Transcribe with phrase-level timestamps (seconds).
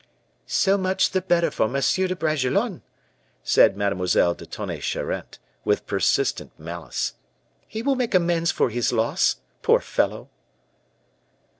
[0.47, 1.73] "So much the better for M.
[1.79, 2.81] de Bragelonne,"
[3.43, 7.13] said Mademoiselle de Tonnay Charente, with persistent malice.
[7.67, 9.35] "He will make amends for his loss.
[9.61, 10.31] Poor fellow!"